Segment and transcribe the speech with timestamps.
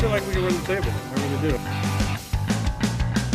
[0.00, 0.92] Feel like we can win the table.
[1.40, 1.58] Do.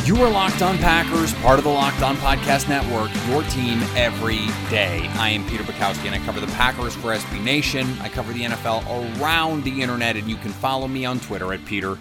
[0.06, 4.40] You are Locked On Packers, part of the Locked On Podcast Network, your team every
[4.70, 5.10] day.
[5.16, 7.86] I am Peter Bukowski, and I cover the Packers for SB Nation.
[8.00, 11.66] I cover the NFL around the internet, and you can follow me on Twitter at
[11.66, 11.98] Peter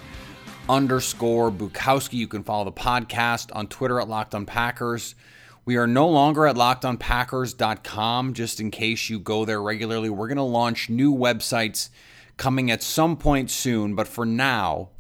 [0.69, 2.15] underscore Bukowski.
[2.15, 5.17] You can follow the podcast on Twitter at Locked On Packers.
[5.65, 10.09] We are no longer at lockedonpackers.com, just in case you go there regularly.
[10.09, 11.89] We're going to launch new websites
[12.37, 14.91] coming at some point soon, but for now,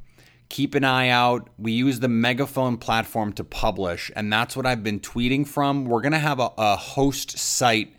[0.48, 1.48] keep an eye out.
[1.58, 5.86] We use the Megaphone platform to publish, and that's what I've been tweeting from.
[5.86, 7.96] We're going to have a, a host site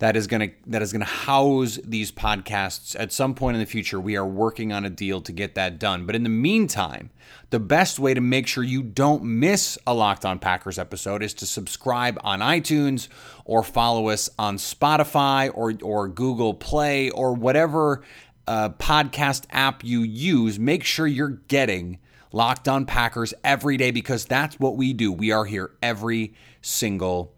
[0.00, 3.60] that is going to that is going to house these podcasts at some point in
[3.60, 4.00] the future.
[4.00, 6.06] We are working on a deal to get that done.
[6.06, 7.10] But in the meantime,
[7.50, 11.34] the best way to make sure you don't miss a Locked On Packers episode is
[11.34, 13.08] to subscribe on iTunes
[13.44, 18.02] or follow us on Spotify or or Google Play or whatever
[18.50, 20.58] uh, podcast app you use.
[20.58, 22.00] Make sure you're getting
[22.32, 25.12] Locked On Packers every day because that's what we do.
[25.12, 27.32] We are here every single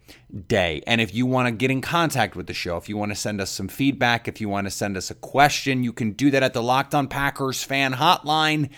[0.46, 0.82] day.
[0.86, 3.16] And if you want to get in contact with the show, if you want to
[3.16, 6.30] send us some feedback, if you want to send us a question, you can do
[6.30, 8.70] that at the Locked On Packers fan hotline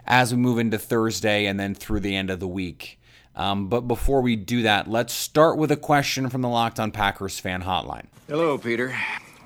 [0.06, 2.98] as we move into Thursday and then through the end of the week.
[3.36, 6.92] Um, but before we do that, let's start with a question from the Locked On
[6.92, 8.06] Packers fan hotline.
[8.28, 8.96] Hello, Peter.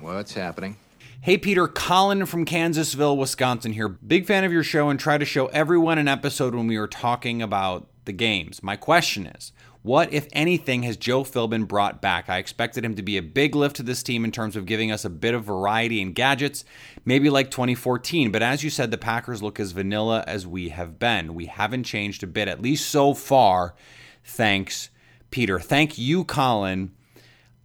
[0.00, 0.76] What's happening?
[1.22, 3.88] Hey, Peter, Colin from Kansasville, Wisconsin here.
[3.88, 6.88] Big fan of your show and try to show everyone an episode when we were
[6.88, 8.62] talking about the games.
[8.62, 9.52] My question is
[9.82, 12.28] what, if anything, has Joe Philbin brought back?
[12.28, 14.92] I expected him to be a big lift to this team in terms of giving
[14.92, 16.66] us a bit of variety and gadgets,
[17.06, 18.30] maybe like 2014.
[18.30, 21.34] But as you said, the Packers look as vanilla as we have been.
[21.34, 23.74] We haven't changed a bit, at least so far.
[24.22, 24.90] Thanks,
[25.30, 25.58] Peter.
[25.58, 26.92] Thank you, Colin.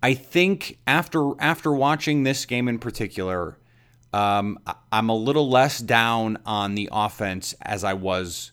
[0.02, 3.58] I think after after watching this game in particular,
[4.14, 4.60] um,
[4.92, 8.52] I'm a little less down on the offense as I was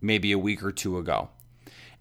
[0.00, 1.28] maybe a week or two ago.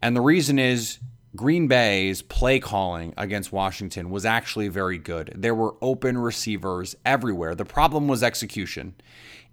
[0.05, 0.99] And the reason is
[1.35, 5.33] Green Bay's play calling against Washington was actually very good.
[5.35, 7.55] There were open receivers everywhere.
[7.55, 8.93] The problem was execution.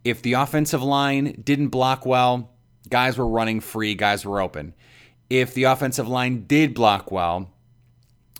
[0.05, 2.51] If the offensive line didn't block well,
[2.91, 4.75] guys were running free, guys were open.
[5.31, 7.51] If the offensive line did block well,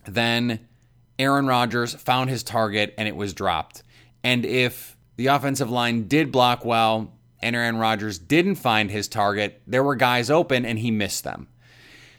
[0.05, 0.69] then
[1.19, 3.85] Aaron Rodgers found his target and it was dropped.
[4.23, 9.63] And if the offensive line did block well and Aaron Rodgers didn't find his target,
[9.67, 11.49] there were guys open and he missed them.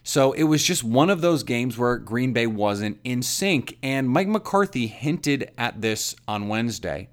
[0.03, 3.77] So it was just one of those games where Green Bay wasn't in sync.
[3.81, 7.09] And Mike McCarthy hinted at this on Wednesday.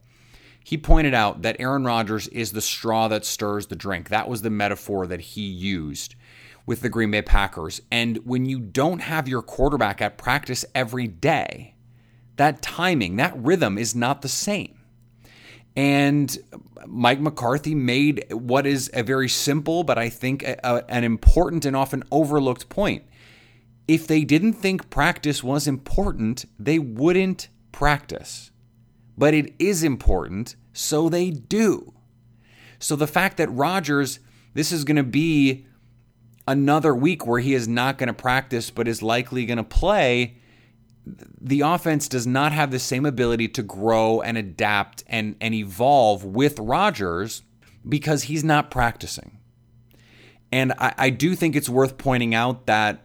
[0.64, 4.08] He pointed out that Aaron Rodgers is the straw that stirs the drink.
[4.08, 6.16] That was the metaphor that he used
[6.66, 7.80] with the Green Bay Packers.
[7.90, 11.74] And when you don't have your quarterback at practice every day,
[12.36, 14.79] that timing, that rhythm is not the same.
[15.76, 16.36] And
[16.86, 21.64] Mike McCarthy made what is a very simple, but I think a, a, an important
[21.64, 23.04] and often overlooked point.
[23.86, 28.50] If they didn't think practice was important, they wouldn't practice.
[29.16, 31.94] But it is important, so they do.
[32.78, 34.20] So the fact that Rodgers,
[34.54, 35.66] this is going to be
[36.46, 40.39] another week where he is not going to practice but is likely going to play
[41.06, 46.24] the offense does not have the same ability to grow and adapt and, and evolve
[46.24, 47.42] with Rodgers
[47.88, 49.38] because he's not practicing.
[50.52, 53.04] And I, I do think it's worth pointing out that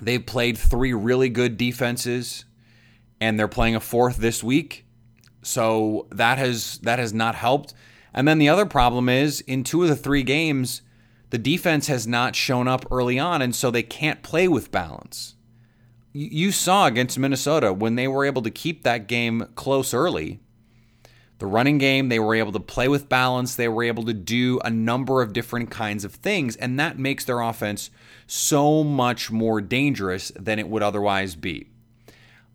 [0.00, 2.44] they've played three really good defenses
[3.20, 4.84] and they're playing a fourth this week.
[5.42, 7.74] So that has that has not helped.
[8.14, 10.82] And then the other problem is in two of the three games,
[11.30, 15.34] the defense has not shown up early on, and so they can't play with balance
[16.12, 20.40] you saw against Minnesota when they were able to keep that game close early.
[21.42, 22.08] the running game.
[22.08, 23.56] They were able to play with balance.
[23.56, 27.24] They were able to do a number of different kinds of things, and that makes
[27.24, 27.90] their offense
[28.28, 31.66] so much more dangerous than it would otherwise be.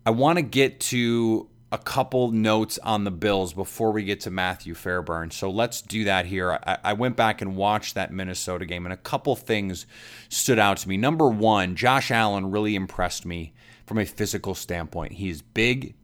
[0.06, 4.30] I want to get to a couple notes on the Bills before we get to
[4.30, 5.30] Matthew Fairburn.
[5.30, 6.58] So let's do that here.
[6.66, 9.86] I, I, went back and watched that Minnesota game, and a couple things
[10.30, 10.96] stood out to me.
[10.96, 13.52] Number one, Josh Allen really impressed me
[13.84, 15.14] from a physical standpoint.
[15.14, 15.94] He is big,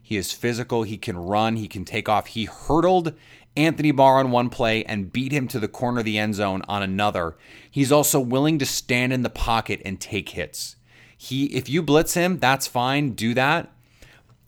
[0.00, 2.28] he is physical, he can run, he can take off.
[2.28, 3.14] He hurdled
[3.56, 6.62] Anthony Barr on one play and beat him to the corner of the end zone
[6.68, 7.36] on another.
[7.68, 10.76] He's also willing to stand in the pocket and take hits.
[11.16, 13.72] He if you blitz him, that's fine, do that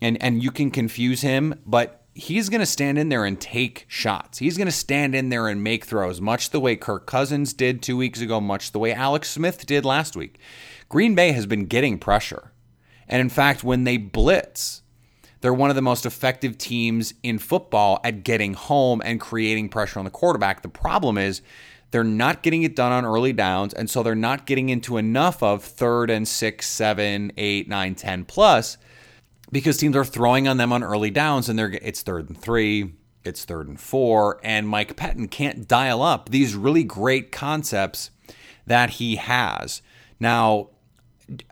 [0.01, 3.85] and and you can confuse him, but he's going to stand in there and take
[3.87, 4.39] shots.
[4.39, 7.81] He's going to stand in there and make throws, much the way Kirk Cousins did
[7.81, 10.39] two weeks ago, much the way Alex Smith did last week.
[10.89, 12.51] Green Bay has been getting pressure.
[13.07, 14.81] And in fact, when they blitz,
[15.41, 19.99] they're one of the most effective teams in football at getting home and creating pressure
[19.99, 20.61] on the quarterback.
[20.61, 21.41] The problem is
[21.91, 25.41] they're not getting it done on early downs, and so they're not getting into enough
[25.43, 28.77] of third and six, seven, eight, nine, ten plus
[29.51, 32.93] because teams are throwing on them on early downs and they're it's third and three,
[33.23, 38.11] it's third and four, and Mike Pettine can't dial up these really great concepts
[38.65, 39.81] that he has.
[40.19, 40.69] Now,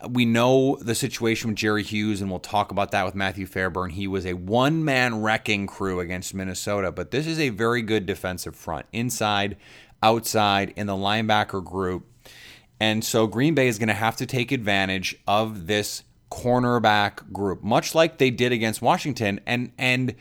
[0.07, 3.91] we know the situation with Jerry Hughes, and we'll talk about that with Matthew Fairburn.
[3.91, 8.05] He was a one man wrecking crew against Minnesota, but this is a very good
[8.05, 9.57] defensive front, inside,
[10.03, 12.05] outside, in the linebacker group.
[12.79, 17.63] And so Green Bay is going to have to take advantage of this cornerback group,
[17.63, 19.39] much like they did against Washington.
[19.45, 20.15] And and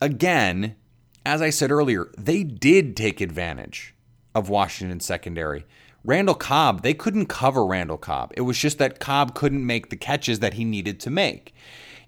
[0.00, 0.76] again,
[1.24, 3.94] as I said earlier, they did take advantage
[4.34, 5.64] of Washington's secondary.
[6.04, 8.32] Randall Cobb, they couldn't cover Randall Cobb.
[8.36, 11.52] It was just that Cobb couldn't make the catches that he needed to make.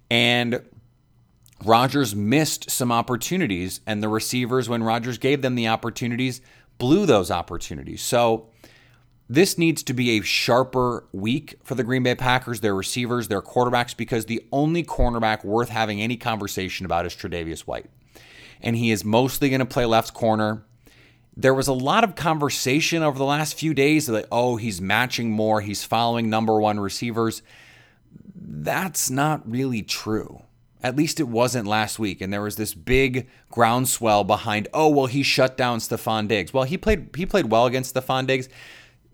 [0.09, 0.63] And
[1.65, 6.41] Rodgers missed some opportunities, and the receivers, when Rodgers gave them the opportunities,
[6.79, 8.01] blew those opportunities.
[8.01, 8.51] So
[9.29, 13.43] this needs to be a sharper week for the Green Bay Packers, their receivers, their
[13.43, 17.87] quarterbacks, because the only cornerback worth having any conversation about is Tre'Davious White.
[18.63, 20.65] And he is mostly going to play left corner.
[21.37, 25.31] There was a lot of conversation over the last few days that, oh, he's matching
[25.31, 27.43] more, he's following number one receivers.
[28.35, 30.43] That's not really true.
[30.83, 32.21] At least it wasn't last week.
[32.21, 36.55] And there was this big groundswell behind, oh, well, he shut down Stefon Diggs.
[36.55, 38.49] Well, he played he played well against Stefon Diggs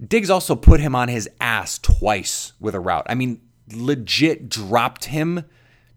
[0.05, 3.06] Diggs also put him on his ass twice with a route.
[3.08, 3.41] I mean,
[3.73, 5.44] legit dropped him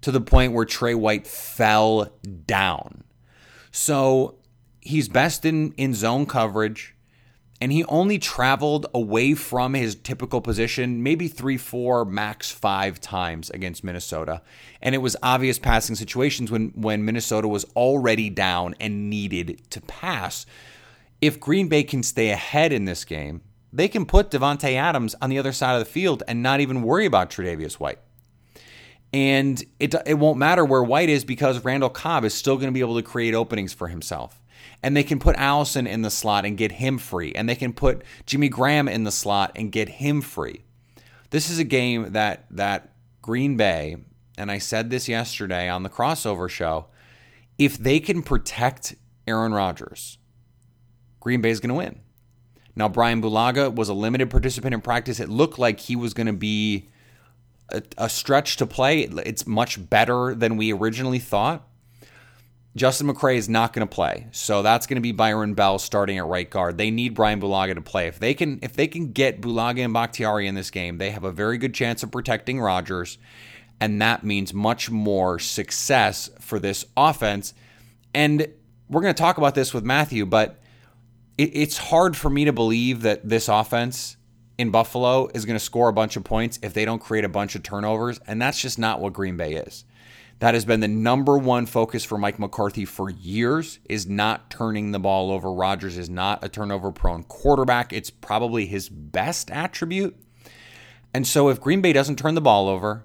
[0.01, 2.13] to the point where Tre White fell
[2.45, 3.03] down.
[3.71, 4.35] So
[4.79, 6.95] he's best in, in zone coverage,
[7.59, 13.49] and he only traveled away from his typical position maybe three, four, max five times
[13.49, 14.43] against Minnesota.
[14.79, 19.81] And it was obvious passing situations when, when Minnesota was already down and needed to
[19.81, 20.45] pass.
[21.19, 23.41] If Green Bay can stay ahead in this game,
[23.71, 26.81] they can put Davante Adams on the other side of the field and not even
[26.81, 27.99] worry about Tre'Davious White.
[29.13, 32.73] And it, it won't matter where White is because Randall Cobb is still going to
[32.73, 34.41] be able to create openings for himself.
[34.83, 37.31] And they can put Allison in the slot and get him free.
[37.33, 40.63] And they can put Jimmy Graham in the slot and get him free.
[41.29, 43.97] This is a game that that Green Bay,
[44.37, 46.87] and I said this yesterday on the crossover show,
[47.57, 50.17] if they can protect Aaron Rodgers,
[51.19, 51.99] Green Bay is going to win.
[52.77, 55.19] Now, Brian Bulaga was a limited participant in practice.
[55.19, 56.89] It looked like he was going to be
[57.71, 59.01] a, a, stretch to play.
[59.01, 61.67] It's much better than we originally thought.
[62.75, 66.19] Justin McCray is not going to play, so that's going to be Byron Bell starting
[66.19, 66.77] at right guard.
[66.77, 68.05] They need Brian Bulaga to play.
[68.05, 71.23] If they can, if they can get Bulaga and Bakhtiari in this game, they have
[71.23, 73.17] a very good chance of protecting Rodgers,
[73.79, 77.55] and that means much more success for this offense.
[78.13, 78.47] And
[78.87, 80.61] we're going to talk about this with Matthew, but
[81.37, 84.17] it, it's hard for me to believe that this offense
[84.57, 87.29] in Buffalo is going to score a bunch of points if they don't create a
[87.29, 88.19] bunch of turnovers.
[88.27, 89.85] And that's just not what Green Bay is.
[90.39, 94.91] That has been the number one focus for Mike McCarthy for years is not turning
[94.91, 95.51] the ball over.
[95.51, 97.91] Rodgers is not a turnover prone quarterback.
[97.91, 100.15] It's probably his best attribute.
[101.11, 103.03] And so if Green Bay doesn't turn the ball over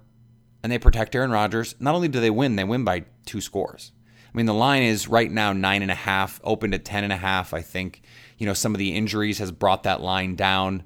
[0.62, 3.93] and they protect Aaron Rodgers, not only do they win, they win by two scores.
[4.33, 7.12] I mean, the line is right now nine and a half, open to ten and
[7.12, 8.03] a half, I think
[8.43, 10.83] you know, some of the injuries has brought that line down.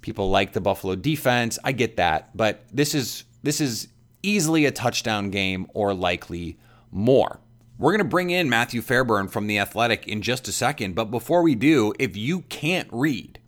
[0.00, 1.56] People like the Buffalo defense.
[1.62, 3.86] I get that, but this is this is
[4.20, 6.58] easily a touchdown game or likely
[6.90, 7.38] more.
[7.78, 11.04] We're going to bring in Matthew Fairburn from The Athletic in just a second, but
[11.04, 13.38] before we do, if you can't read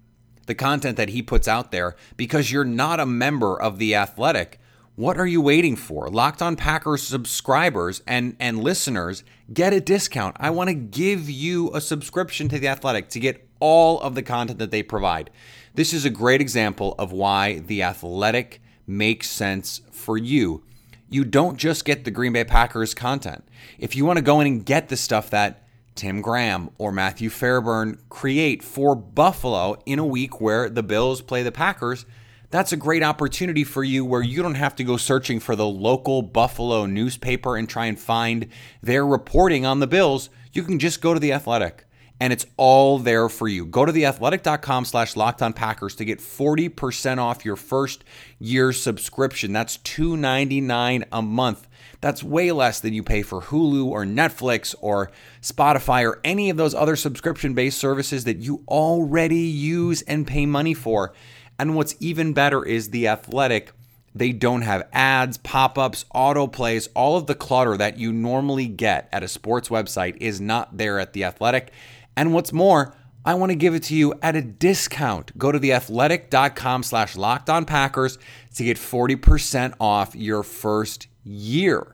[0.47, 4.61] the content that he puts out there because you're not a member of The Athletic,
[4.97, 6.09] What are you waiting for?
[6.09, 10.37] Locked on Packers subscribers and, and listeners get a discount.
[10.39, 14.23] I want to give you a subscription to The Athletic to get all of the
[14.23, 15.31] content that they provide.
[15.75, 20.63] This is a great example of why The Athletic makes sense for you.
[21.09, 23.43] You don't just get the Green Bay Packers content.
[23.81, 27.31] If you want to go in and get the stuff that Tim Graham or Matthew
[27.31, 32.07] Fairburn create for Buffalo in a week where the Bills play the Packers,
[32.55, 35.67] that's a great opportunity for you where you don't have to go searching for the
[35.67, 38.47] local Buffalo newspaper and try and find
[38.81, 40.31] their reporting on the Bills.
[40.53, 41.85] You can just go to the Athletic
[42.21, 43.67] and it's all there for you.
[43.67, 48.05] Go to theathletic.com slash locked on Packers to get 40% off your first
[48.39, 49.53] year subscription.
[49.53, 51.67] That's $2.99 a month.
[52.01, 55.11] That's way less than you pay for Hulu or Netflix or
[55.43, 60.47] Spotify or any of those other subscription based services that you already use and pay
[60.47, 61.15] money for.
[61.59, 63.73] And what's even better is The Athletic.
[64.15, 66.89] They don't have ads, pop ups, autoplays.
[66.95, 70.99] All of the clutter that you normally get at a sports website is not there
[70.99, 71.73] at The Athletic.
[72.17, 72.95] And what's more,
[73.25, 75.37] I want to give it to you at a discount.
[75.39, 78.19] Go to theathletic.com slash locked on Packers
[78.57, 81.94] to get 40% off your first year.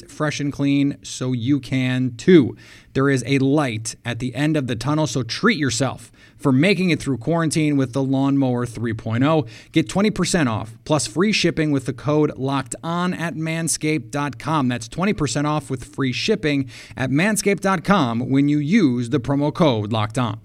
[0.09, 2.55] fresh and clean so you can too.
[2.93, 6.89] There is a light at the end of the tunnel, so treat yourself for making
[6.89, 9.47] it through quarantine with the Lawnmower 3.0.
[9.71, 14.67] Get 20% off plus free shipping with the code locked on at manscaped.com.
[14.67, 20.17] That's 20% off with free shipping at manscaped.com when you use the promo code locked
[20.17, 20.39] on.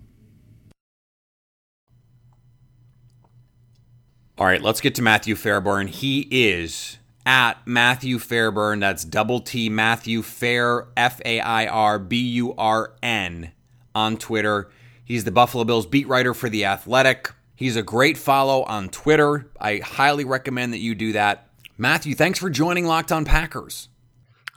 [4.38, 5.88] All right, let's get to Matthew Fairburn.
[5.88, 8.80] He is at Matthew Fairburn.
[8.80, 13.52] That's double T Matthew Fair F A I R B U R N
[13.94, 14.70] on Twitter.
[15.04, 17.32] He's the Buffalo Bills beat writer for The Athletic.
[17.54, 19.50] He's a great follow on Twitter.
[19.60, 21.48] I highly recommend that you do that.
[21.78, 23.88] Matthew, thanks for joining Locked On Packers.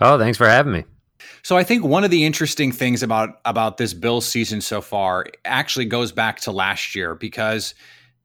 [0.02, 0.86] Oh, thanks for having me.
[1.44, 5.26] So I think one of the interesting things about about this Bills season so far
[5.46, 7.74] actually goes back to last year because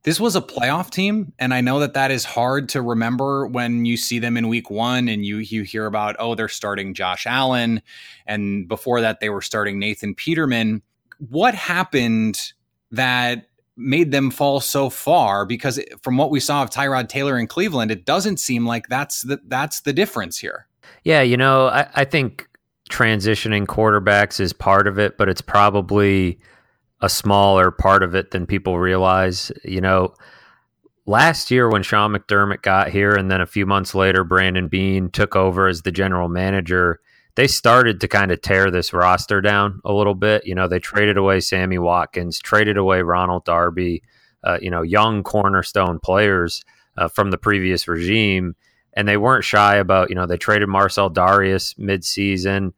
[0.05, 3.83] this was a playoff team and i know that that is hard to remember when
[3.85, 7.25] you see them in week one and you you hear about oh they're starting josh
[7.25, 7.81] allen
[8.25, 10.81] and before that they were starting nathan peterman.
[11.29, 12.53] What happened
[12.91, 13.47] that
[13.77, 15.45] made them fall so far?
[15.45, 19.23] Because from what we saw of tyrod taylor in cleveland it doesn't seem like that's
[19.23, 20.67] the that's the difference here.
[21.03, 22.47] Yeah you know i, I think
[22.89, 26.39] transitioning quarterbacks is part of it but it's probably
[27.05, 29.51] a smaller part of it than people realize.
[29.63, 30.15] You know,
[31.05, 35.11] last year when Sean McDermott got here, and then a few months later, Brandon Beane
[35.11, 36.99] took over as the general manager,
[37.35, 40.47] they started to kind of tear this roster down a little bit.
[40.47, 44.01] You know, they traded away Sammy Watkins, traded away Ronald Darby,
[44.43, 46.63] uh, you know, young cornerstone players
[46.97, 48.55] uh, from the previous regime.
[48.93, 52.71] And they weren't shy about, you know, they traded Marcell Dareus midseason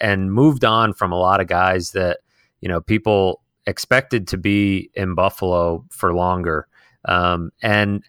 [0.00, 2.18] and moved on from a lot of guys that,
[2.60, 6.66] you know, people expected to be in Buffalo for longer.
[7.04, 8.04] Um, and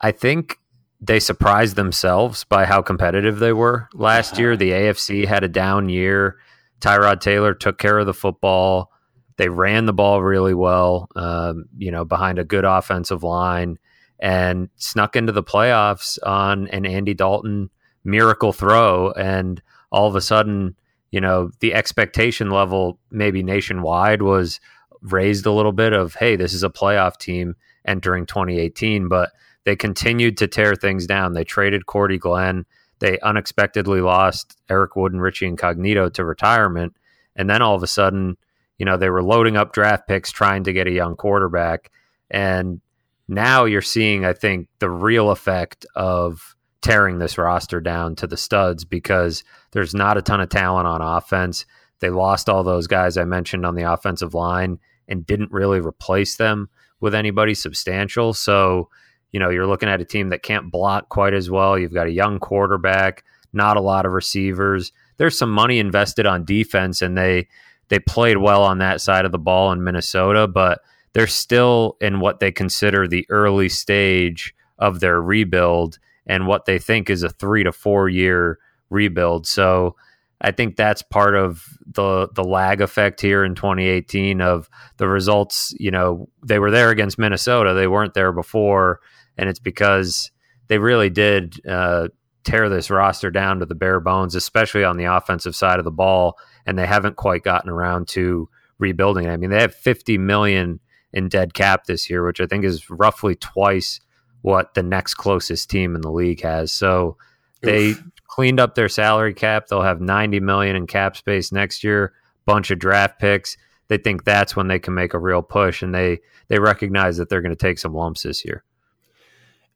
[0.00, 0.58] I think
[1.00, 4.56] they surprised themselves by how competitive they were last year.
[4.56, 6.36] The AFC had a down year.
[6.80, 8.90] Tyrod Taylor took care of the football.
[9.36, 13.78] They ran the ball really well, um, you know, behind a good offensive line
[14.18, 17.70] and snuck into the playoffs on an Andy Dalton
[18.04, 19.12] miracle throw.
[19.12, 19.62] And
[19.92, 20.76] all of a sudden,
[21.12, 24.60] you know, the expectation level, maybe nationwide, was
[25.02, 27.54] raised a little bit of, hey, this is a playoff team
[27.86, 29.32] entering 2018, but
[29.64, 31.32] they continued to tear things down.
[31.32, 32.64] They traded Cordy Glenn.
[33.00, 36.96] they unexpectedly lost Eric Wood and Richie Incognito to retirement.
[37.36, 38.36] And then all of a sudden,
[38.78, 41.90] you know, they were loading up draft picks trying to get a young quarterback.
[42.30, 42.80] And
[43.28, 48.36] now you're seeing, I think, the real effect of tearing this roster down to the
[48.36, 51.66] studs because there's not a ton of talent on offense.
[52.00, 54.78] They lost all those guys I mentioned on the offensive line
[55.08, 56.68] and didn't really replace them
[57.00, 58.34] with anybody substantial.
[58.34, 58.88] So,
[59.32, 61.78] you know, you're looking at a team that can't block quite as well.
[61.78, 64.92] You've got a young quarterback, not a lot of receivers.
[65.16, 67.48] There's some money invested on defense and they
[67.88, 70.80] they played well on that side of the ball in Minnesota, but
[71.14, 76.78] they're still in what they consider the early stage of their rebuild and what they
[76.78, 78.58] think is a 3 to 4 year
[78.90, 79.46] rebuild.
[79.46, 79.96] So,
[80.40, 85.74] I think that's part of the the lag effect here in 2018 of the results.
[85.78, 89.00] You know, they were there against Minnesota; they weren't there before,
[89.36, 90.30] and it's because
[90.68, 92.08] they really did uh,
[92.44, 95.90] tear this roster down to the bare bones, especially on the offensive side of the
[95.90, 99.28] ball, and they haven't quite gotten around to rebuilding.
[99.28, 100.80] I mean, they have 50 million
[101.12, 104.00] in dead cap this year, which I think is roughly twice
[104.42, 106.70] what the next closest team in the league has.
[106.70, 107.16] So
[107.62, 107.94] they
[108.28, 109.66] cleaned up their salary cap.
[109.66, 112.12] They'll have 90 million in cap space next year,
[112.46, 113.56] bunch of draft picks.
[113.88, 117.28] They think that's when they can make a real push and they they recognize that
[117.28, 118.64] they're going to take some lumps this year.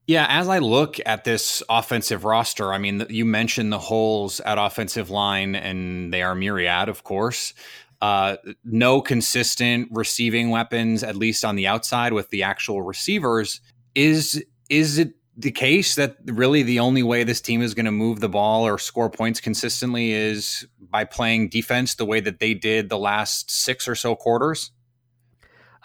[0.06, 4.58] Yeah, as I look at this offensive roster, I mean, you mentioned the holes at
[4.58, 7.54] offensive line, and they are myriad, of course.
[8.00, 13.60] Uh, no consistent receiving weapons, at least on the outside with the actual receivers.
[13.94, 17.92] Is is it the case that really the only way this team is going to
[17.92, 22.52] move the ball or score points consistently is by playing defense the way that they
[22.52, 24.72] did the last six or so quarters?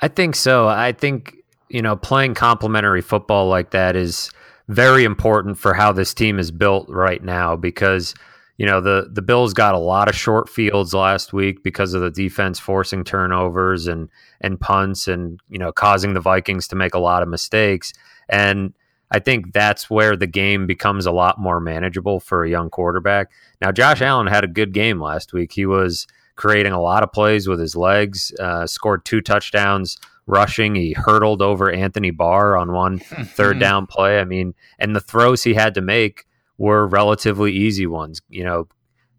[0.02, 0.68] I think so.
[0.68, 1.36] I think,
[1.70, 4.30] you know, playing complementary football like that is
[4.68, 8.14] very important for how this team is built right now because,
[8.58, 12.02] you know, the, the Bills got a lot of short fields last week because of
[12.02, 14.10] the defense forcing turnovers and,
[14.42, 17.94] and punts and, you know, causing the Vikings to make a lot of mistakes.
[18.28, 18.74] And,
[19.12, 23.32] I think that's where the game becomes a lot more manageable for a young quarterback.
[23.62, 25.54] Now, Josh Allen had a good game last week.
[25.54, 30.76] He was creating a lot of plays with his legs, uh, scored two touchdowns rushing.
[30.76, 34.20] He hurdled over Anthony Barr on one third down play.
[34.20, 36.26] I mean, and the throws he had to make
[36.58, 38.22] were relatively easy ones.
[38.30, 38.68] You know,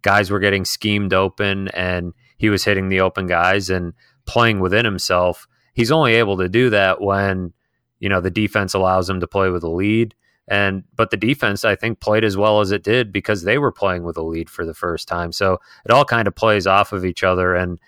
[0.03, 3.95] guys were getting schemed open and he was hitting the open guys and
[4.27, 5.49] playing within himself.
[5.75, 7.53] He's only able to do that when
[8.01, 10.15] you know the defense allows them to play with a lead.
[10.51, 13.73] And but the defense i think played as well as it did because they were
[13.73, 15.33] playing with a lead for the first time.
[15.33, 17.55] So it all kind of plays off of each other.
[17.55, 17.79] And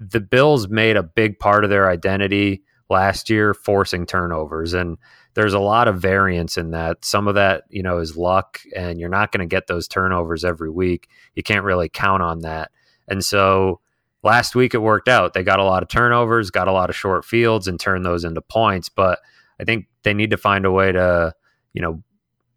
[0.00, 4.72] the bills made a big part of their identity last year forcing turnovers.
[4.72, 4.96] And
[5.34, 7.04] there's a lot of variance in that.
[7.04, 10.44] Some of that you know is luck and you're not going to get those turnovers
[10.44, 11.08] every week.
[11.34, 12.70] You can't really count on that.
[13.06, 13.80] And so
[14.22, 15.32] last week it worked out.
[15.32, 18.24] They got a lot of turnovers got a lot of short fields and turned those
[18.24, 18.88] into points.
[18.88, 19.20] But
[19.60, 21.34] I think they need to find a way to,
[21.72, 22.02] you know,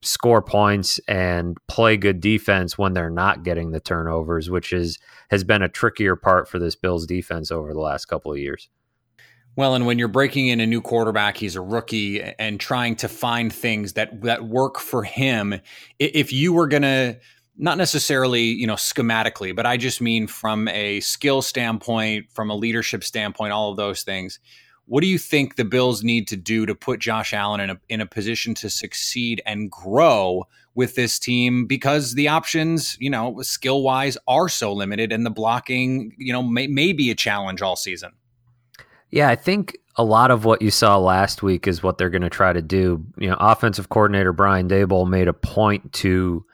[0.03, 4.97] score points and play good defense when they're not getting the turnovers, which is
[5.29, 8.69] has been a trickier part for this Bills defense over the last couple of years.
[9.55, 13.07] Well, and when you're breaking in a new quarterback, he's a rookie and trying to
[13.07, 15.59] find things that that work for him.
[15.99, 17.19] If you were going to
[17.57, 22.55] not necessarily, you know, schematically, but I just mean from a skill standpoint, from a
[22.55, 24.39] leadership standpoint, all of those things
[24.91, 27.79] what do you think the Bills need to do to put Josh Allen in a
[27.87, 31.65] in a position to succeed and grow with this team?
[31.65, 36.43] Because the options, you know, skill wise, are so limited, and the blocking, you know,
[36.43, 38.11] may, may be a challenge all season.
[39.11, 42.23] Yeah, I think a lot of what you saw last week is what they're going
[42.23, 43.01] to try to do.
[43.17, 46.45] You know, offensive coordinator Brian Daboll made a point to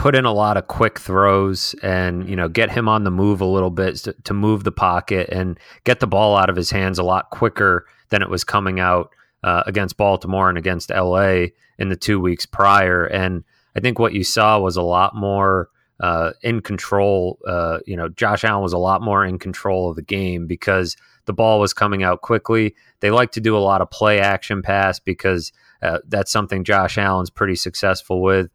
[0.00, 3.42] put in a lot of quick throws and you know get him on the move
[3.42, 6.70] a little bit to, to, move the pocket and get the ball out of his
[6.70, 9.10] hands a lot quicker than it was coming out
[9.44, 13.04] uh, against Baltimore and against LA in the two weeks prior.
[13.04, 13.44] And
[13.76, 15.68] I think what you saw was a lot more
[16.02, 17.38] uh, in control.
[17.46, 20.96] Uh, you know, Josh Allen was a lot more in control of the game because
[21.26, 22.74] the ball was coming out quickly.
[23.00, 26.96] They like to do a lot of play action pass because uh, that's something Josh
[26.96, 28.48] Allen's pretty successful with.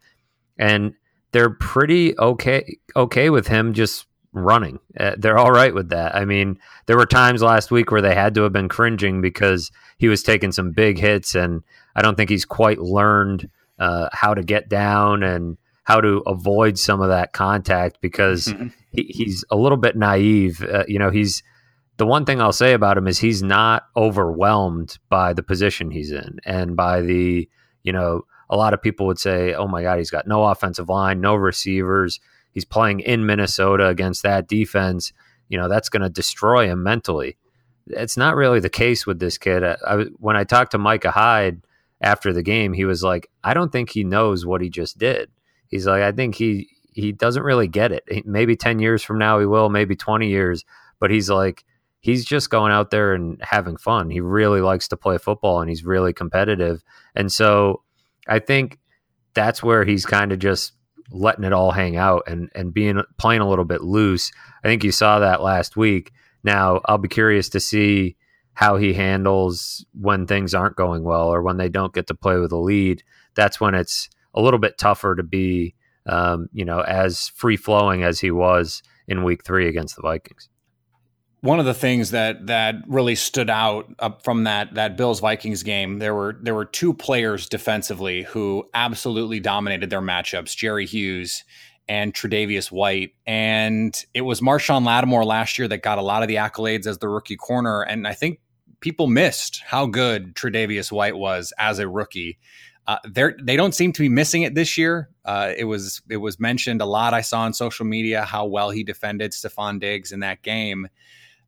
[0.57, 0.95] And
[1.35, 4.79] they're pretty okay okay with him just running.
[4.97, 6.15] Uh, they're all right with that.
[6.15, 9.69] I mean, there were times last week where they had to have been cringing because
[9.97, 11.61] he was taking some big hits, and
[11.93, 16.79] I don't think he's quite learned uh, how to get down and how to avoid
[16.79, 18.67] some of that contact because mm-hmm.
[18.93, 20.63] he, he's a little bit naive.
[20.63, 21.43] Uh, you know, he's
[21.97, 26.13] the one thing I'll say about him is he's not overwhelmed by the position he's
[26.13, 27.49] in and by the
[27.83, 30.89] you know a lot of people would say, "Oh my God, he's got no offensive
[30.89, 32.19] line, no receivers.
[32.51, 35.11] He's playing in Minnesota against that defense.
[35.49, 37.37] You know, that's going to destroy him mentally."
[37.87, 39.63] It's not really the case with this kid.
[39.63, 41.61] I, I, when I talked to Micah Hyde
[42.01, 45.29] after the game, he was like, "I don't think he knows what he just did."
[45.67, 48.25] He's like, "I think he he doesn't really get it.
[48.25, 50.65] Maybe ten years from now he will, maybe twenty years,
[50.99, 51.63] but he's like."
[52.05, 54.11] he's just going out there and having fun.
[54.11, 56.83] He really likes to play football and he's really competitive.
[57.15, 57.81] And so
[58.27, 58.79] I think
[59.33, 60.73] that's where he's kind of just
[61.11, 64.31] letting it all hang out and and being playing a little bit loose.
[64.63, 66.11] I think you saw that last week.
[66.43, 68.17] Now, I'll be curious to see
[68.53, 72.37] how he handles when things aren't going well or when they don't get to play
[72.37, 73.03] with a lead.
[73.35, 78.03] That's when it's a little bit tougher to be, um, you know, as free flowing
[78.03, 80.49] as he was in week three against the Vikings
[81.45, 83.85] one of the things that that really stood out
[84.23, 89.39] from that that Bills Vikings game, there were there were two players defensively who absolutely
[89.39, 91.43] dominated their matchups: Jerry Hughes
[91.87, 93.13] and Tre'Davious White.
[93.27, 96.97] And it was Marshon Lattimore last year that got a lot of the accolades as
[96.97, 98.39] the rookie corner, and I think
[98.79, 102.39] people missed how good Tre'Davious White was as a rookie.
[102.87, 105.09] Uh, they they don't seem to be missing it this year.
[105.23, 107.13] Uh, it was it was mentioned a lot.
[107.13, 110.87] I saw on social media how well he defended Stefon Diggs in that game.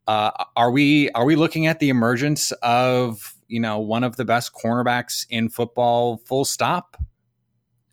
[0.07, 4.25] Uh, are we are we looking at the emergence of you know one of the
[4.25, 6.17] best cornerbacks in football?
[6.25, 6.97] Full stop.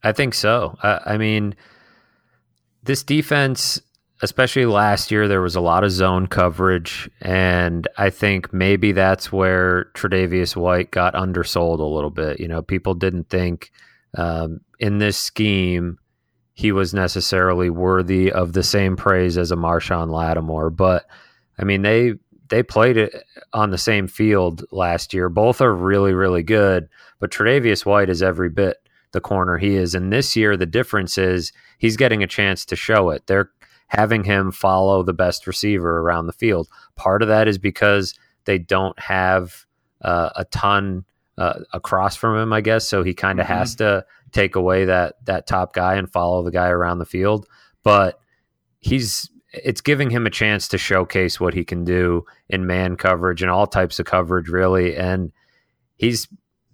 [0.02, 0.76] I think so.
[0.82, 1.54] I mean,
[2.82, 3.80] this defense,
[4.20, 9.32] especially last year, there was a lot of zone coverage, and I think maybe that's
[9.32, 12.38] where Tre'Davious White got undersold a little bit.
[12.38, 13.72] You know, people didn't think
[14.16, 15.98] um, in this scheme
[16.52, 21.06] he was necessarily worthy of the same praise as a Marshon Lattimore, but
[21.58, 22.14] I mean, they
[22.48, 25.28] they played it on the same field last year.
[25.28, 26.88] Both are really, really good,
[27.18, 28.76] but Tre'Davious White is every bit
[29.12, 29.94] the corner he is.
[29.94, 33.26] And this year, the difference is he's getting a chance to show it.
[33.26, 33.50] They're
[33.88, 36.68] having him follow the best receiver around the field.
[36.96, 38.14] Part of that is because
[38.44, 39.64] they don't have
[40.02, 41.04] uh, a ton
[41.38, 42.88] uh, across from him, I guess.
[42.88, 43.54] So he kind of mm-hmm.
[43.54, 47.46] has to take away that that top guy and follow the guy around the field.
[47.82, 48.20] But
[48.80, 49.30] he's
[49.62, 53.50] it's giving him a chance to showcase what he can do in man coverage and
[53.50, 54.96] all types of coverage, really.
[54.96, 55.32] And
[55.96, 56.28] he's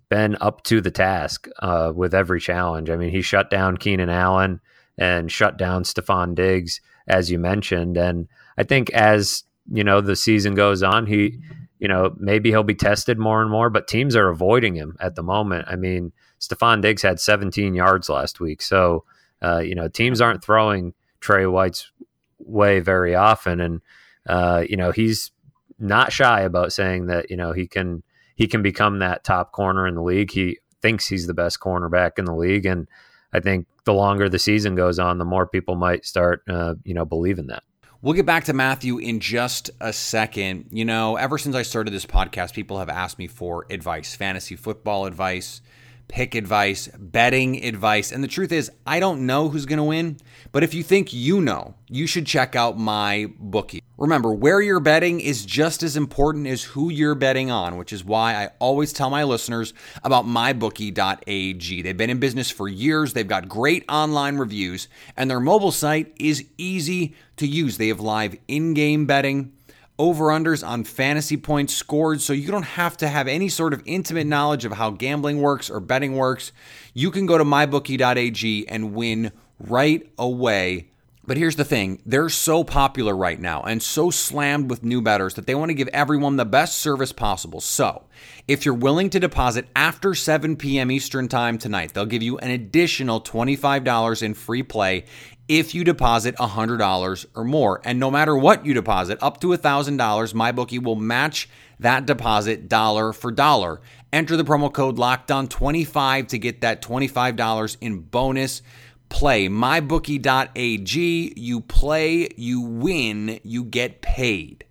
[0.09, 2.91] been up to the task uh, with every challenge.
[2.91, 4.61] I mean, he shut down Keenan Allen
[4.99, 7.97] and shut down Stefon Diggs, as you mentioned.
[7.97, 11.39] And I think as you know the season goes on, he,
[11.79, 13.71] you know, maybe he'll be tested more and more.
[13.71, 15.67] But teams are avoiding him at the moment.
[15.69, 19.05] I mean, Stefon Diggs had 17 yards last week, so
[19.43, 21.91] uh, you know teams aren't throwing Tre White's
[22.41, 23.81] way very often, and
[24.29, 25.31] uh, you know he's
[25.79, 28.03] not shy about saying that you know he can
[28.35, 30.31] he can become that top corner in the league.
[30.31, 32.89] He thinks he's the best cornerback in the league, and
[33.33, 36.95] I think the longer the season goes on, the more people might start uh, you
[36.95, 37.63] know believing that.
[38.03, 40.69] We'll get back to Matthew in just a second.
[40.71, 44.57] You know, ever since I started this podcast, people have asked me for advice, fantasy
[44.57, 45.61] football advice,
[46.11, 48.11] pick advice, betting advice.
[48.11, 50.19] And the truth is, I don't know who's going to win,
[50.51, 53.81] but if you think you know, you should check out my bookie.
[53.97, 58.05] Remember, where you're betting is just as important as who you're betting on, which is
[58.05, 61.83] why I always tell my listeners about mybookie.ag.
[61.83, 66.13] They've been in business for years, they've got great online reviews, and their mobile site
[66.19, 67.77] is easy to use.
[67.77, 69.53] They have live in game betting
[70.01, 73.83] over unders on fantasy points scored, so you don't have to have any sort of
[73.85, 76.53] intimate knowledge of how gambling works or betting works.
[76.95, 80.89] You can go to mybookie.ag and win right away.
[81.23, 85.35] But here's the thing they're so popular right now and so slammed with new bettors
[85.35, 87.61] that they want to give everyone the best service possible.
[87.61, 88.05] So,
[88.49, 90.91] if you're willing to deposit after 7 p.m.
[90.91, 95.05] Eastern Time tonight, they'll give you an additional $25 in free play
[95.47, 97.83] if you deposit $100 or more.
[97.85, 101.49] And no matter what you deposit, up to $1,000, MyBookie will match
[101.81, 103.81] that deposit dollar for dollar.
[104.13, 108.63] Enter the promo code LOCKDOWN25 to get that $25 in bonus
[109.11, 109.49] play.
[109.49, 111.35] MyBookie.ag.
[111.37, 114.65] You play, you win, you get paid.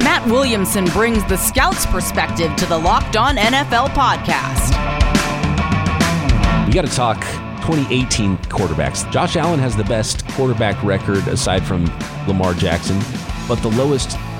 [0.00, 4.74] Matt Williamson brings the scout's perspective to the Locked On NFL podcast.
[6.66, 7.20] We got to talk
[7.66, 9.10] 2018 quarterbacks.
[9.12, 11.84] Josh Allen has the best quarterback record aside from
[12.26, 12.98] Lamar Jackson,
[13.48, 14.16] but the lowest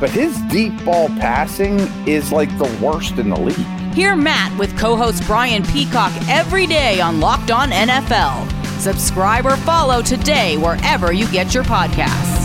[0.00, 3.94] But his deep ball passing is like the worst in the league.
[3.94, 8.50] Hear Matt with co host Brian Peacock every day on Locked On NFL.
[8.80, 12.40] Subscribe or follow today wherever you get your podcasts.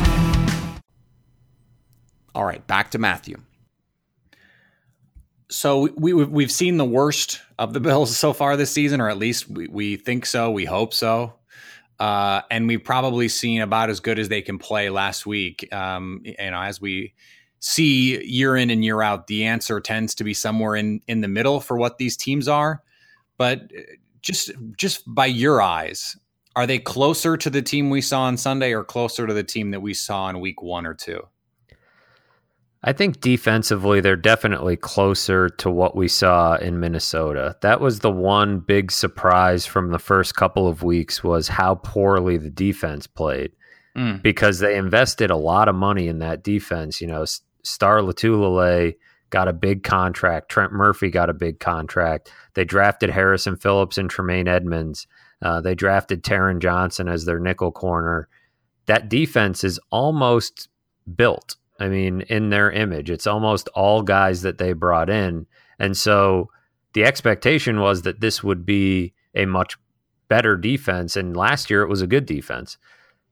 [2.35, 3.37] All right, back to Matthew.
[5.49, 9.17] So we we've seen the worst of the Bills so far this season, or at
[9.17, 10.51] least we, we think so.
[10.51, 11.35] We hope so.
[11.97, 15.73] Uh, and we've probably seen about as good as they can play last week.
[15.73, 17.13] Um, you know, as we
[17.59, 21.27] see year in and year out, the answer tends to be somewhere in in the
[21.27, 22.81] middle for what these teams are.
[23.37, 23.71] But
[24.21, 26.17] just just by your eyes,
[26.55, 29.71] are they closer to the team we saw on Sunday, or closer to the team
[29.71, 31.21] that we saw in Week One or two?
[32.87, 37.57] I think defensively, they're definitely closer to what we saw in Minnesota.
[37.61, 42.37] That was the one big surprise from the first couple of weeks was how poorly
[42.37, 43.53] the defense played
[43.97, 44.21] mm.
[44.21, 47.01] because they invested a lot of money in that defense.
[47.01, 47.25] You know,
[47.65, 48.95] Star Lotulelei
[49.29, 50.49] got a big contract.
[50.49, 52.31] Trent Murphy got a big contract.
[52.53, 55.07] They drafted Harrison Phillips and Tremaine Edmunds.
[55.41, 58.29] Uh, they drafted Taron Johnson as their nickel corner.
[58.85, 60.69] That defense is almost
[61.15, 63.09] built I mean, in their image.
[63.09, 65.45] It's almost all guys that they brought in.
[65.79, 66.49] And so
[66.93, 69.77] the expectation was that this would be a much
[70.29, 71.15] better defense.
[71.15, 72.77] And last year it was a good defense.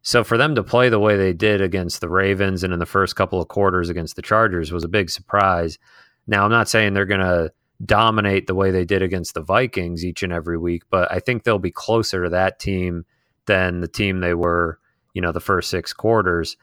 [0.03, 2.85] So for them to play the way they did against the Ravens and in the
[2.85, 5.79] first couple of quarters against the Chargers was a big surprise.
[6.27, 7.51] Now, I'm not saying they're going to
[7.83, 11.43] dominate the way they did against the Vikings each and every week, but I think
[11.43, 13.05] they'll be closer to that team
[13.45, 14.77] than the team they were,
[15.13, 16.57] you know, the first six quarters.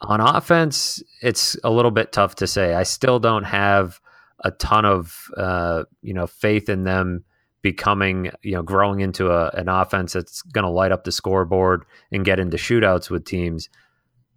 [0.00, 2.74] On offense, it's a little bit tough to say.
[2.74, 4.00] I still don't have
[4.40, 7.24] a ton of uh, you know faith in them
[7.62, 11.84] becoming you know growing into a, an offense that's going to light up the scoreboard
[12.12, 13.68] and get into shootouts with teams.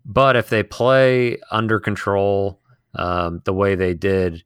[0.06, 2.60] But if they play under control
[2.96, 4.44] um, the way they did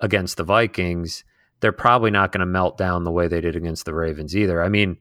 [0.00, 1.24] against the Vikings,
[1.60, 4.62] they're probably not going to melt down the way they did against the Ravens either.
[4.62, 4.98] I mean,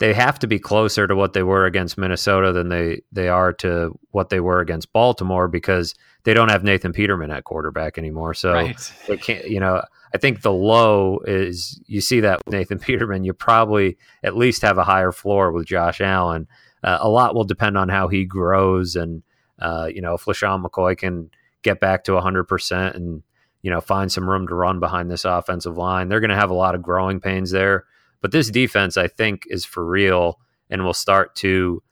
[0.00, 3.52] they have to be closer to what they were against Minnesota than they they are
[3.52, 8.32] to what they were against Baltimore because they don't have Nathan Peterman at quarterback anymore.
[8.34, 8.92] So right.
[9.06, 9.82] they can't, you know,
[10.14, 14.62] I think the low is you see that with Nathan Peterman, you probably at least
[14.62, 16.48] have a higher floor with Josh Allen.
[16.82, 19.22] Uh, a lot will depend on how he grows and
[19.58, 23.22] uh, you know, if LeSean McCoy can get back to 100% and
[23.60, 26.48] you know, find some room to run behind this offensive line, they're going to have
[26.48, 27.84] a lot of growing pains there.
[28.20, 31.82] But this defense, I think, is for real and will start to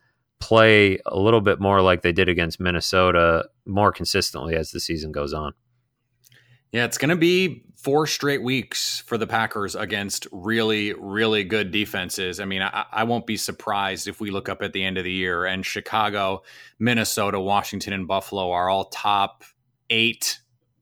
[0.41, 5.13] play a little bit more like they did against Minnesota more consistently as the season
[5.13, 5.53] goes on.
[6.73, 11.71] Yeah, it's going to be four straight weeks for the Packers against really, really good
[11.71, 12.41] defenses.
[12.41, 15.05] I mean, I, I, won't be surprised if we look up at the end of
[15.05, 16.43] the year and Chicago,
[16.79, 19.45] Minnesota, Washington, and Buffalo are all top
[19.89, 20.41] eight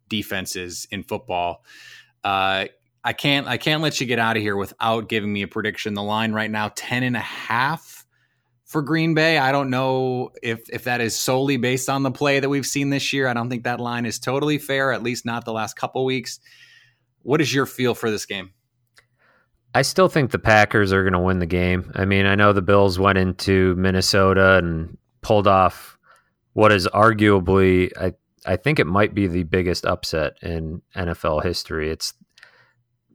[0.08, 1.64] defenses in football.
[2.24, 2.66] Uh,
[3.06, 5.94] I can't I can't let you get out of here without giving me a prediction.
[5.94, 8.04] The line right now 10 and a half
[8.64, 9.38] for Green Bay.
[9.38, 12.90] I don't know if if that is solely based on the play that we've seen
[12.90, 13.28] this year.
[13.28, 16.40] I don't think that line is totally fair, at least not the last couple weeks.
[17.22, 18.50] What is your feel for this game?
[19.72, 21.92] I still think the Packers are going to win the game.
[21.94, 25.96] I mean, I know the Bills went into Minnesota and pulled off
[26.54, 28.14] what is arguably I
[28.44, 31.88] I think it might be the biggest upset in NFL history.
[31.88, 32.12] It's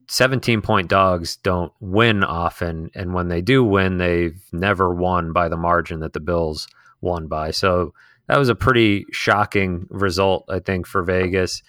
[0.07, 2.91] 17 point dogs don't win often.
[2.95, 6.67] And when they do win, they've never won by the margin that the Bills
[7.01, 7.51] won by.
[7.51, 7.93] So
[8.27, 11.61] that was a pretty shocking result, I think, for Vegas.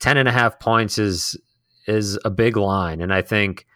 [0.00, 1.36] 10 and a half points is
[1.86, 3.00] is a big line.
[3.00, 3.66] And I think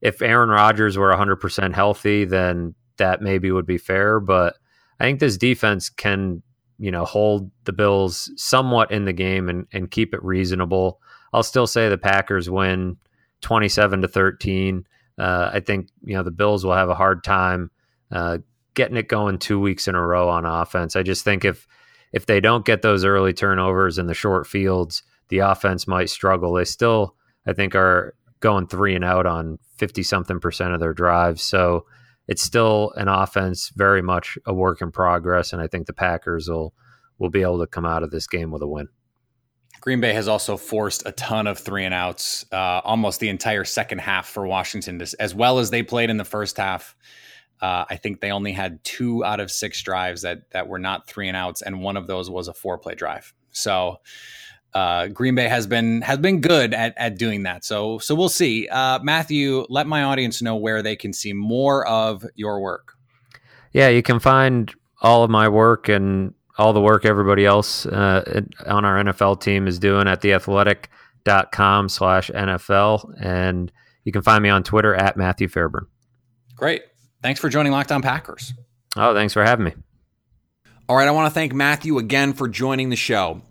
[0.00, 4.20] if Aaron Rodgers were 100% healthy, then that maybe would be fair.
[4.20, 4.54] But
[5.00, 6.42] I think this defense can,
[6.78, 11.00] you know, hold the Bills somewhat in the game and, and keep it reasonable.
[11.32, 12.96] I'll still say the Packers win
[13.42, 14.86] 27 to 13.
[15.18, 17.70] Uh, I think you know the Bills will have a hard time
[18.10, 18.38] uh,
[18.74, 20.96] getting it going two weeks in a row on offense.
[20.96, 21.66] I just think if
[22.12, 26.52] if they don't get those early turnovers in the short fields, the offense might struggle.
[26.52, 30.94] They still, I think, are going three and out on 50 something percent of their
[30.94, 31.42] drives.
[31.42, 31.86] So
[32.28, 35.52] it's still an offense very much a work in progress.
[35.52, 36.74] And I think the Packers will
[37.18, 38.88] will be able to come out of this game with a win.
[39.80, 43.64] Green Bay has also forced a ton of three and outs, uh, almost the entire
[43.64, 46.96] second half for Washington, as well as they played in the first half.
[47.60, 51.06] Uh, I think they only had two out of six drives that that were not
[51.06, 53.32] three and outs, and one of those was a four play drive.
[53.50, 54.00] So
[54.74, 57.64] uh, Green Bay has been has been good at at doing that.
[57.64, 58.68] So so we'll see.
[58.68, 62.92] Uh, Matthew, let my audience know where they can see more of your work.
[63.72, 68.42] Yeah, you can find all of my work and all the work everybody else uh,
[68.66, 73.14] on our NFL team is doing at theathletic.com slash NFL.
[73.20, 73.70] And
[74.04, 75.86] you can find me on Twitter at Matthew Fairburn.
[76.54, 76.82] Great.
[77.22, 78.54] Thanks for joining Locked On Packers.
[78.96, 79.74] Oh, thanks for having me.
[80.88, 83.42] All right, I want to thank Matthew again for joining the show.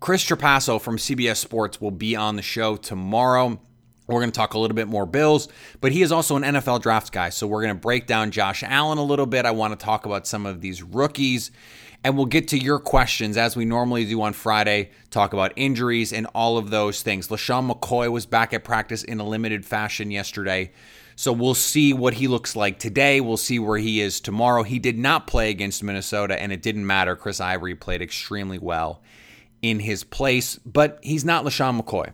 [0.00, 3.58] Chris Trapasso from CBS Sports will be on the show tomorrow.
[4.06, 5.48] We're going to talk a little bit more Bills,
[5.80, 7.30] but he is also an NFL draft guy.
[7.30, 9.46] So we're going to break down Josh Allen a little bit.
[9.46, 11.50] I want to talk about some of these rookies,
[12.04, 16.12] and we'll get to your questions as we normally do on Friday, talk about injuries
[16.12, 17.28] and all of those things.
[17.28, 20.70] LeSean McCoy was back at practice in a limited fashion yesterday.
[21.16, 23.22] So we'll see what he looks like today.
[23.22, 24.64] We'll see where he is tomorrow.
[24.64, 27.16] He did not play against Minnesota, and it didn't matter.
[27.16, 29.00] Chris Ivory played extremely well
[29.62, 32.12] in his place, but he's not LeSean McCoy.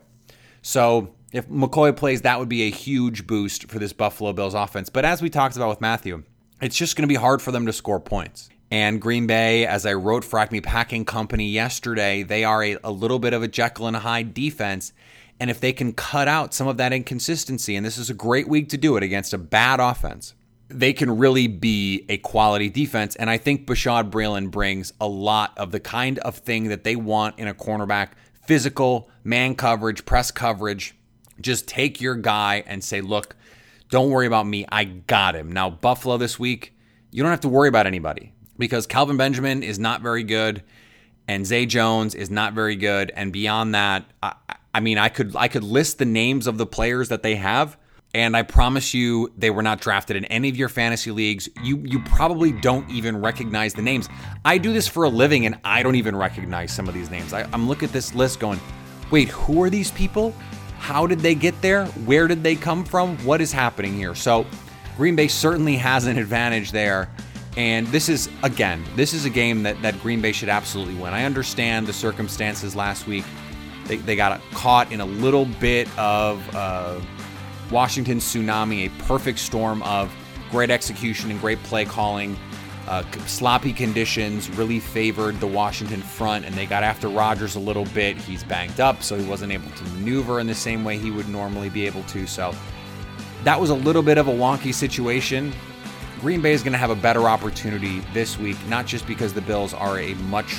[0.61, 4.89] So if McCoy plays, that would be a huge boost for this Buffalo Bills offense.
[4.89, 6.23] But as we talked about with Matthew,
[6.61, 8.49] it's just going to be hard for them to score points.
[8.71, 12.91] And Green Bay, as I wrote for Acme Packing Company yesterday, they are a, a
[12.91, 14.93] little bit of a Jekyll and Hyde defense.
[15.41, 18.47] And if they can cut out some of that inconsistency, and this is a great
[18.47, 20.35] week to do it against a bad offense,
[20.69, 23.17] they can really be a quality defense.
[23.17, 26.95] And I think Bashaud Breeland brings a lot of the kind of thing that they
[26.95, 28.11] want in a cornerback
[28.45, 30.95] physical, man coverage, press coverage.
[31.41, 33.35] Just take your guy and say, look,
[33.89, 34.65] don't worry about me.
[34.71, 35.51] I got him.
[35.51, 36.73] Now, Buffalo this week,
[37.11, 40.63] you don't have to worry about anybody because Kelvin Benjamin is not very good
[41.27, 43.11] and Zay Jones is not very good.
[43.13, 44.35] And beyond that, I,
[44.73, 47.77] I mean, I could I could list the names of the players that they have
[48.13, 51.47] and I promise you, they were not drafted in any of your fantasy leagues.
[51.63, 54.09] You you probably don't even recognize the names.
[54.43, 57.31] I do this for a living, and I don't even recognize some of these names.
[57.31, 58.59] I, I'm looking at this list, going,
[59.11, 60.33] "Wait, who are these people?
[60.77, 61.85] How did they get there?
[61.85, 63.17] Where did they come from?
[63.19, 64.45] What is happening here?" So,
[64.97, 67.09] Green Bay certainly has an advantage there.
[67.57, 71.13] And this is again, this is a game that, that Green Bay should absolutely win.
[71.13, 73.25] I understand the circumstances last week.
[73.85, 76.99] They, they got caught in a little bit of uh,
[77.69, 80.13] Washington tsunami, a perfect storm of
[80.49, 82.37] great execution and great play calling.
[82.87, 87.85] Uh, sloppy conditions really favored the Washington front, and they got after Rodgers a little
[87.85, 88.17] bit.
[88.17, 91.29] He's banged up, so he wasn't able to maneuver in the same way he would
[91.29, 92.25] normally be able to.
[92.27, 92.55] So
[93.43, 95.53] that was a little bit of a wonky situation.
[96.21, 99.41] Green Bay is going to have a better opportunity this week, not just because the
[99.41, 100.55] Bills are a much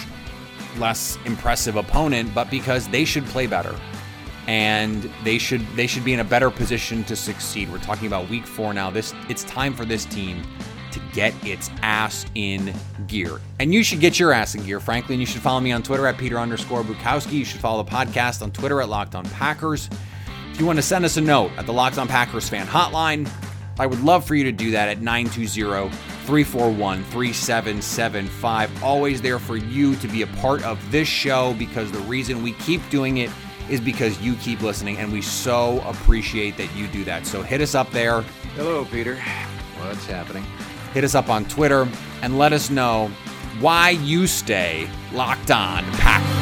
[0.76, 3.74] less impressive opponent, but because they should play better
[4.48, 7.70] and they should they should be in a better position to succeed.
[7.70, 8.90] We're talking about week 4 now.
[8.90, 10.42] This it's time for this team
[10.90, 12.74] to get its ass in
[13.06, 13.40] gear.
[13.60, 15.14] And you should get your ass in gear, frankly.
[15.14, 17.32] And you should follow me on Twitter at Peter underscore Bukowski.
[17.32, 19.88] You should follow the podcast on Twitter at Locked On Packers.
[20.52, 23.30] If you want to send us a note at the Locked On Packers fan hotline,
[23.78, 28.84] I would love for you to do that at 920 341 3775.
[28.84, 32.52] Always there for you to be a part of this show because the reason we
[32.54, 33.30] keep doing it
[33.68, 37.26] is because you keep listening, and we so appreciate that you do that.
[37.26, 38.22] So hit us up there.
[38.56, 39.16] Hello, Peter.
[39.78, 40.44] What's happening?
[40.92, 41.88] Hit us up on Twitter
[42.22, 43.08] and let us know
[43.60, 46.41] why you stay locked on Packers.